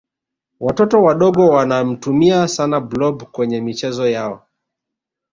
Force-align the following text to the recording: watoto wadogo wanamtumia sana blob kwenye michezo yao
watoto 0.59 1.03
wadogo 1.03 1.49
wanamtumia 1.49 2.47
sana 2.47 2.79
blob 2.79 3.23
kwenye 3.23 3.61
michezo 3.61 4.09
yao 4.09 4.47